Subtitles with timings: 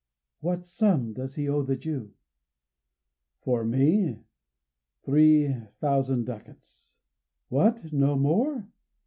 [0.39, 2.15] "What sum does he owe the Jew?"
[3.43, 4.23] "For me,
[5.05, 6.95] three thousand ducats."
[7.49, 7.93] "What!
[7.93, 8.67] no more?